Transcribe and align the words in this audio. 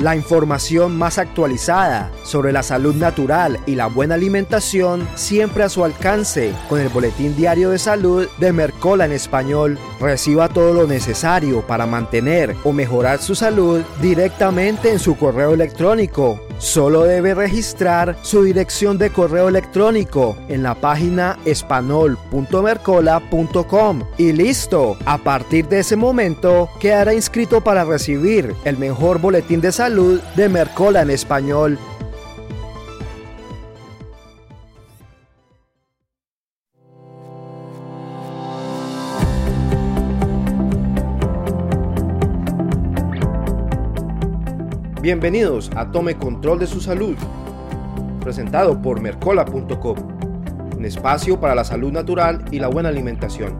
La 0.00 0.14
información 0.14 0.98
más 0.98 1.16
actualizada 1.16 2.12
sobre 2.22 2.52
la 2.52 2.62
salud 2.62 2.94
natural 2.94 3.58
y 3.64 3.76
la 3.76 3.86
buena 3.86 4.16
alimentación 4.16 5.08
siempre 5.14 5.64
a 5.64 5.70
su 5.70 5.84
alcance 5.84 6.52
con 6.68 6.80
el 6.80 6.90
Boletín 6.90 7.34
Diario 7.34 7.70
de 7.70 7.78
Salud 7.78 8.28
de 8.38 8.52
Mercola 8.52 9.06
en 9.06 9.12
español. 9.12 9.78
Reciba 9.98 10.50
todo 10.50 10.74
lo 10.74 10.86
necesario 10.86 11.66
para 11.66 11.86
mantener 11.86 12.54
o 12.62 12.72
mejorar 12.72 13.22
su 13.22 13.34
salud 13.34 13.80
directamente 14.02 14.92
en 14.92 14.98
su 14.98 15.16
correo 15.16 15.54
electrónico. 15.54 16.45
Solo 16.58 17.04
debe 17.04 17.34
registrar 17.34 18.16
su 18.22 18.42
dirección 18.42 18.98
de 18.98 19.10
correo 19.10 19.48
electrónico 19.48 20.36
en 20.48 20.62
la 20.62 20.74
página 20.74 21.38
espanol.mercola.com 21.44 24.02
y 24.16 24.32
listo. 24.32 24.96
A 25.04 25.18
partir 25.18 25.68
de 25.68 25.80
ese 25.80 25.96
momento 25.96 26.70
quedará 26.80 27.12
inscrito 27.12 27.60
para 27.60 27.84
recibir 27.84 28.54
el 28.64 28.78
mejor 28.78 29.20
boletín 29.20 29.60
de 29.60 29.72
salud 29.72 30.18
de 30.34 30.48
Mercola 30.48 31.02
en 31.02 31.10
español. 31.10 31.78
Bienvenidos 45.06 45.70
a 45.76 45.92
Tome 45.92 46.16
Control 46.16 46.58
de 46.58 46.66
su 46.66 46.80
Salud, 46.80 47.14
presentado 48.20 48.82
por 48.82 49.00
Mercola.com, 49.00 49.96
un 50.76 50.84
espacio 50.84 51.38
para 51.38 51.54
la 51.54 51.62
salud 51.62 51.92
natural 51.92 52.44
y 52.50 52.58
la 52.58 52.66
buena 52.66 52.88
alimentación. 52.88 53.54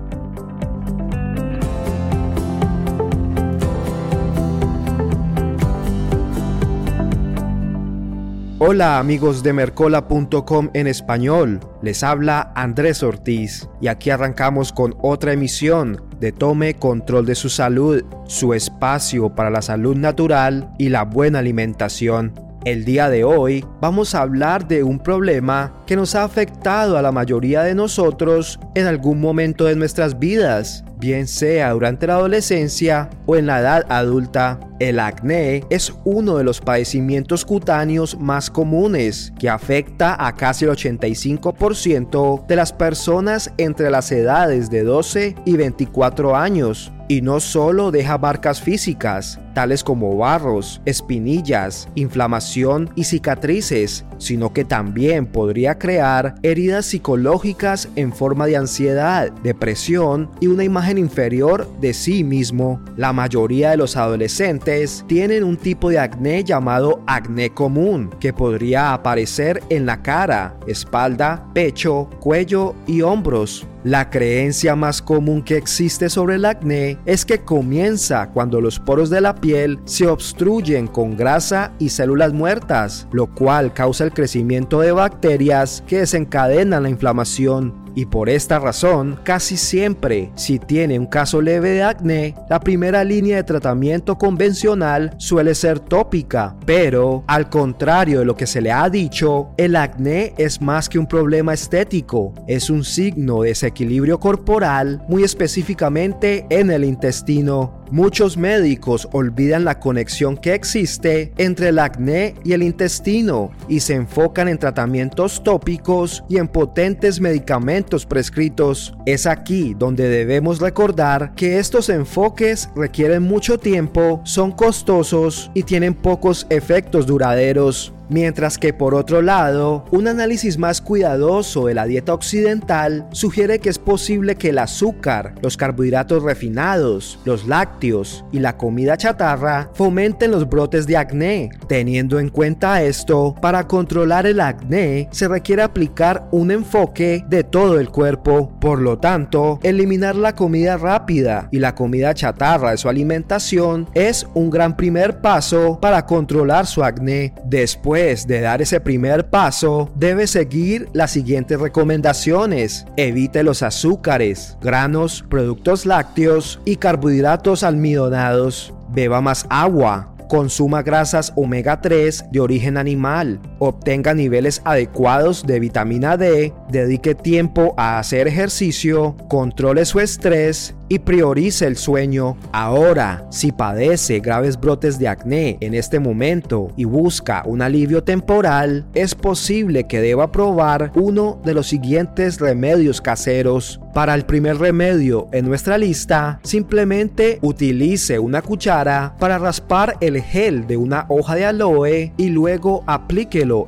Hola 8.59 8.99
amigos 8.99 9.45
de 9.45 9.53
Mercola.com 9.53 10.71
en 10.75 10.89
español, 10.89 11.61
les 11.81 12.03
habla 12.03 12.51
Andrés 12.57 13.05
Ortiz 13.05 13.69
y 13.81 13.87
aquí 13.87 14.11
arrancamos 14.11 14.73
con 14.73 14.97
otra 15.01 15.33
emisión 15.33 16.06
de 16.21 16.33
Tome 16.33 16.75
Control 16.75 17.27
de 17.27 17.35
su 17.35 17.49
Salud, 17.49 18.05
su 18.27 18.55
espacio 18.55 19.35
para 19.35 19.51
la 19.51 19.63
salud 19.63 19.97
natural 19.97 20.73
y 20.79 20.89
la 20.89 21.05
buena 21.05 21.41
alimentación. 21.41 22.46
El 22.67 22.85
día 22.85 23.09
de 23.09 23.23
hoy 23.23 23.65
vamos 23.81 24.17
a 24.17 24.23
hablar 24.23 24.67
de 24.67 24.83
un 24.83 24.99
problema 24.99 25.85
que 25.87 25.95
nos 25.95 26.17
ha 26.17 26.25
afectado 26.25 26.99
a 26.99 27.03
la 27.03 27.13
mayoría 27.13 27.63
de 27.63 27.77
nosotros 27.77 28.59
en 28.75 28.89
algún 28.89 29.21
momento 29.21 29.67
de 29.67 29.77
nuestras 29.77 30.19
vidas, 30.19 30.85
bien 30.99 31.29
sea 31.29 31.71
durante 31.71 32.09
la 32.09 32.15
adolescencia 32.15 33.09
o 33.25 33.37
en 33.37 33.47
la 33.47 33.61
edad 33.61 33.87
adulta. 33.89 34.59
El 34.81 34.99
acné 34.99 35.63
es 35.71 35.93
uno 36.05 36.39
de 36.39 36.43
los 36.43 36.61
padecimientos 36.61 37.45
cutáneos 37.45 38.19
más 38.19 38.51
comunes 38.51 39.33
que 39.39 39.49
afecta 39.49 40.17
a 40.27 40.35
casi 40.35 40.65
el 40.65 40.73
85% 40.73 42.49
de 42.49 42.57
las 42.57 42.73
personas 42.73 43.53
entre 43.59 43.91
las 43.91 44.11
edades 44.11 44.71
de 44.71 44.83
12 44.83 45.37
y 45.45 45.57
24 45.57 46.35
años. 46.35 46.93
Y 47.09 47.23
no 47.23 47.41
solo 47.41 47.91
deja 47.91 48.19
marcas 48.19 48.61
físicas, 48.61 49.39
tales 49.55 49.85
como 49.85 50.17
barros, 50.17 50.81
espinillas, 50.85 51.89
inflamación 51.95 52.91
y 52.95 53.05
cicatrices, 53.05 54.05
sino 54.19 54.53
que 54.53 54.65
también 54.65 55.27
podría 55.27 55.79
crear 55.79 56.35
heridas 56.43 56.87
psicológicas 56.87 57.89
en 57.97 58.13
forma 58.13 58.47
de 58.47 58.57
ansiedad, 58.57 59.31
depresión 59.43 60.31
y 60.41 60.49
una 60.49 60.65
imagen 60.65 60.99
inferior 60.99 61.69
de 61.81 61.95
sí 61.95 62.25
mismo. 62.25 62.81
La 62.97 63.13
mayoría 63.13 63.71
de 63.71 63.77
los 63.77 63.97
adolescentes 63.97 65.05
tienen 65.07 65.45
un 65.45 65.57
tipo 65.57 65.91
de 65.91 66.01
acné 66.01 66.45
llamado 66.45 67.03
acné 67.07 67.51
común, 67.51 68.11
que 68.21 68.33
podría 68.33 68.93
aparecer 68.93 69.63
en 69.71 69.87
la 69.87 70.03
cara, 70.03 70.59
espalda, 70.67 71.47
pecho, 71.55 72.11
cuello 72.21 72.75
y 72.87 73.03
hombros. 73.03 73.67
La 73.87 74.11
creencia 74.11 74.75
más 74.75 75.01
común 75.01 75.45
que 75.45 75.57
existe 75.57 76.11
sobre 76.11 76.35
el 76.35 76.45
acné 76.45 76.99
es 77.07 77.25
que 77.25 77.45
comienza 77.45 78.31
cuando 78.31 78.61
los 78.61 78.81
poros 78.81 79.11
de 79.11 79.21
la 79.21 79.37
piel 79.37 79.79
se 79.85 80.09
obstruyen 80.09 80.89
con 80.89 81.17
grasa 81.17 81.71
y 81.79 81.91
células 81.91 82.33
muertas, 82.33 83.07
lo 83.13 83.33
cual 83.33 83.73
causa 83.73 84.03
el 84.03 84.13
crecimiento 84.13 84.81
de 84.81 84.91
bacterias 84.91 85.85
que 85.87 86.01
desencadenan 86.01 86.83
la 86.83 86.91
inflamación 86.91 87.86
y 87.97 88.05
por 88.05 88.29
esta 88.29 88.59
razón, 88.59 89.19
casi 89.25 89.57
siempre, 89.57 90.31
si 90.35 90.59
tiene 90.59 90.99
un 90.99 91.07
caso 91.07 91.41
leve 91.41 91.71
de 91.71 91.83
acné, 91.83 92.35
la 92.51 92.61
primera 92.61 93.03
línea 93.03 93.39
de 93.39 93.43
tratamiento 93.43 94.19
convencional 94.19 95.15
suele 95.17 95.55
ser 95.55 95.81
tópica, 95.81 96.55
pero 96.67 97.25
al 97.27 97.49
contrario 97.49 98.19
de 98.19 98.27
lo 98.27 98.37
que 98.37 98.47
se 98.47 98.61
le 98.61 98.71
ha 98.71 98.91
dicho, 98.91 99.49
el 99.57 99.77
acné 99.77 100.35
es 100.37 100.61
más 100.61 100.91
que 100.91 100.99
un 100.99 101.07
problema 101.07 101.55
estético, 101.55 102.35
es 102.47 102.69
un 102.69 102.85
signo 102.85 103.41
de 103.41 103.49
desequilibrio 103.49 104.21
corporal, 104.21 105.03
muy 105.09 105.25
específicamente 105.25 106.47
en 106.51 106.71
el 106.71 106.85
intestino. 106.85 107.83
Muchos 107.93 108.37
médicos 108.37 109.09
olvidan 109.13 109.65
la 109.65 109.79
conexión 109.79 110.37
que 110.37 110.55
existe 110.55 111.33
entre 111.39 111.69
el 111.69 111.79
acné 111.79 112.35
y 112.43 112.53
el 112.53 112.65
intestino 112.65 113.53
y 113.69 113.79
se 113.79 113.95
enfocan 113.95 114.49
en 114.49 114.59
tratamientos 114.59 115.45
tópicos 115.45 116.25
y 116.29 116.39
en 116.39 116.49
potentes 116.49 117.21
medicamentos 117.21 117.86
prescritos. 117.95 118.95
Es 119.07 119.27
aquí 119.27 119.75
donde 119.79 120.09
debemos 120.09 120.61
recordar 120.61 121.35
que 121.37 121.59
estos 121.59 121.89
enfoques 121.89 122.69
requieren 122.75 123.23
mucho 123.23 123.59
tiempo, 123.59 124.21
son 124.25 124.51
costosos 124.51 125.51
y 125.55 125.63
tienen 125.63 125.95
pocos 125.95 126.47
efectos 126.51 127.07
duraderos. 127.07 127.93
Mientras 128.09 128.59
que 128.59 128.73
por 128.73 128.95
otro 128.95 129.21
lado, 129.21 129.85
un 129.91 130.07
análisis 130.07 130.59
más 130.59 130.81
cuidadoso 130.81 131.67
de 131.67 131.75
la 131.75 131.87
dieta 131.87 132.15
occidental 132.15 133.07
sugiere 133.11 133.59
que 133.59 133.69
es 133.69 133.79
posible 133.79 134.37
que 134.37 134.51
el 134.51 134.59
azúcar, 134.59 135.35
los 135.43 135.57
carbohidratos 135.57 136.23
refinados, 136.23 137.19
los 137.25 137.47
lácteos 137.47 138.25
y 138.31 138.39
la 138.39 138.57
comida 138.57 138.97
chatarra 138.97 139.71
fomenten 139.75 140.31
los 140.31 140.49
brotes 140.49 140.87
de 140.87 140.97
acné. 140.97 141.51
Teniendo 141.69 142.21
en 142.21 142.29
cuenta 142.29 142.83
esto, 142.83 143.35
para 143.43 143.67
controlar 143.67 144.27
el 144.27 144.41
acné 144.41 145.09
se 145.11 145.27
requiere 145.27 145.63
aplicar 145.63 146.29
un 146.31 146.51
enfoque 146.51 147.25
de 147.29 147.43
todo 147.43 147.81
el 147.81 147.91
cuerpo. 147.91 148.53
Por 148.61 148.81
lo 148.81 148.99
tanto, 148.99 149.59
eliminar 149.63 150.15
la 150.15 150.35
comida 150.35 150.77
rápida 150.77 151.49
y 151.51 151.59
la 151.59 151.75
comida 151.75 152.15
chatarra 152.15 152.71
de 152.71 152.77
su 152.77 152.89
alimentación 152.89 153.89
es 153.95 154.27
un 154.35 154.51
gran 154.51 154.77
primer 154.77 155.21
paso 155.21 155.79
para 155.81 156.07
controlar 156.07 156.67
su 156.67 156.85
acné. 156.85 157.35
Después 157.45 157.96
de 157.97 158.43
dar 158.43 158.61
ese 158.61 158.79
primer 158.79 159.31
paso, 159.31 159.91
debe 159.95 160.27
seguir 160.27 160.87
las 160.93 161.13
siguientes 161.13 161.59
recomendaciones. 161.59 162.85
Evite 162.99 163.43
los 163.43 163.63
azúcares, 163.63 164.59
granos, 164.61 165.25
productos 165.31 165.87
lácteos 165.87 166.61
y 166.67 166.77
carbohidratos 166.77 167.63
almidonados. 167.63 168.75
Beba 168.91 169.23
más 169.23 169.47
agua, 169.49 170.15
consuma 170.29 170.83
grasas 170.83 171.33
omega 171.37 171.81
3 171.81 172.27
de 172.33 172.41
origen 172.41 172.77
animal, 172.77 173.41
obtenga 173.59 174.15
niveles 174.15 174.63
adecuados 174.65 175.47
de 175.47 175.61
vitamina 175.61 176.17
D, 176.17 176.53
dedique 176.71 177.15
tiempo 177.15 177.75
a 177.77 177.99
hacer 177.99 178.29
ejercicio, 178.29 179.17
controle 179.29 179.85
su 179.85 180.01
estrés 180.01 180.75
y 180.89 181.01
priorice 181.01 181.67
el 181.67 181.77
sueño. 181.77 182.37
Ahora, 182.53 183.27
si 183.31 183.53
padece 183.53 184.21
graves 184.21 184.59
brotes 184.59 184.99
de 184.99 185.09
acné 185.09 185.59
en 185.61 185.75
este 185.75 185.99
momento 185.99 186.73
y 186.77 186.85
busca 186.85 187.43
un 187.45 187.63
alivio 187.63 188.05
temporal, 188.05 188.87
es 188.95 189.15
posible 189.15 189.87
que 189.87 190.01
deba 190.01 190.31
probar 190.31 190.93
uno 190.95 191.41
de 191.45 191.55
los 191.55 191.67
siguientes 191.67 192.39
remedios 192.41 193.01
caseros. 193.01 193.81
Para 193.93 194.15
el 194.15 194.27
primer 194.27 194.59
remedio 194.59 195.29
en 195.33 195.47
nuestra 195.47 195.79
lista, 195.79 196.39
simplemente 196.43 197.39
utilice 197.41 198.19
una 198.19 198.43
cuchara 198.43 199.15
para 199.19 199.39
raspar 199.39 199.97
el 200.01 200.21
gel 200.23 200.67
de 200.67 200.77
una 200.77 201.07
hoja 201.09 201.35
de 201.35 201.47
aloe 201.47 202.13
y 202.17 202.29
luego 202.29 202.85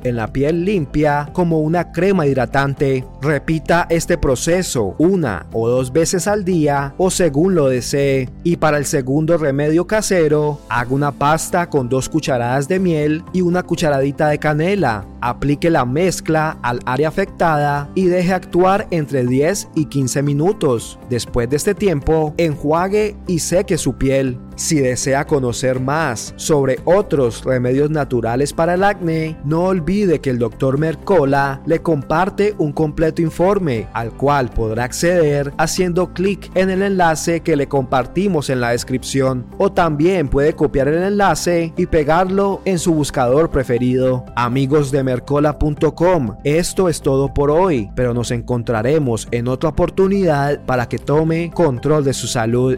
en 0.03 0.15
la 0.15 0.33
piel 0.33 0.65
limpia 0.65 1.29
como 1.33 1.59
una 1.59 1.91
crema 1.91 2.27
hidratante. 2.27 3.05
Repita 3.21 3.87
este 3.89 4.17
proceso 4.17 4.95
una 4.97 5.47
o 5.53 5.67
dos 5.69 5.91
veces 5.93 6.27
al 6.27 6.43
día 6.43 6.93
o 6.97 7.09
según 7.09 7.55
lo 7.55 7.67
desee. 7.67 8.29
Y 8.43 8.57
para 8.57 8.77
el 8.77 8.85
segundo 8.85 9.37
remedio 9.37 9.87
casero, 9.87 10.59
haga 10.69 10.93
una 10.93 11.11
pasta 11.11 11.69
con 11.69 11.89
dos 11.89 12.09
cucharadas 12.09 12.67
de 12.67 12.79
miel 12.79 13.23
y 13.33 13.41
una 13.41 13.63
cucharadita 13.63 14.27
de 14.27 14.39
canela. 14.39 15.05
Aplique 15.21 15.69
la 15.69 15.85
mezcla 15.85 16.57
al 16.61 16.79
área 16.85 17.07
afectada 17.07 17.89
y 17.95 18.05
deje 18.05 18.33
actuar 18.33 18.87
entre 18.91 19.25
10 19.25 19.69
y 19.75 19.85
15 19.85 20.23
minutos. 20.23 20.99
Después 21.09 21.49
de 21.49 21.57
este 21.57 21.75
tiempo, 21.75 22.33
enjuague 22.37 23.15
y 23.27 23.39
seque 23.39 23.77
su 23.77 23.93
piel. 23.93 24.37
Si 24.59 24.77
desea 24.81 25.25
conocer 25.25 25.79
más 25.79 26.33
sobre 26.35 26.79
otros 26.83 27.45
remedios 27.45 27.89
naturales 27.89 28.51
para 28.51 28.73
el 28.73 28.83
acné, 28.83 29.37
no 29.45 29.63
olvide 29.63 30.19
que 30.19 30.31
el 30.31 30.37
Dr. 30.37 30.77
Mercola 30.77 31.61
le 31.65 31.81
comparte 31.81 32.55
un 32.57 32.73
completo 32.73 33.21
informe 33.21 33.87
al 33.93 34.11
cual 34.11 34.49
podrá 34.49 34.83
acceder 34.83 35.53
haciendo 35.57 36.13
clic 36.13 36.51
en 36.55 36.69
el 36.69 36.81
enlace 36.81 37.39
que 37.39 37.55
le 37.55 37.69
compartimos 37.69 38.49
en 38.49 38.59
la 38.59 38.71
descripción 38.71 39.45
o 39.57 39.71
también 39.71 40.27
puede 40.27 40.53
copiar 40.53 40.89
el 40.89 41.03
enlace 41.03 41.73
y 41.77 41.85
pegarlo 41.85 42.59
en 42.65 42.79
su 42.79 42.93
buscador 42.93 43.51
preferido. 43.51 44.25
Amigos 44.35 44.91
de 44.91 45.03
mercola.com, 45.03 46.35
esto 46.43 46.89
es 46.89 47.01
todo 47.01 47.33
por 47.33 47.49
hoy, 47.49 47.89
pero 47.95 48.13
nos 48.13 48.29
encontraremos 48.31 49.29
en 49.31 49.47
otra 49.47 49.69
oportunidad 49.69 50.65
para 50.65 50.89
que 50.89 50.99
tome 50.99 51.49
control 51.51 52.03
de 52.03 52.13
su 52.13 52.27
salud. 52.27 52.77